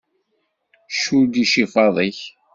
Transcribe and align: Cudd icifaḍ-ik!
Cudd 1.01 1.33
icifaḍ-ik! 1.43 2.19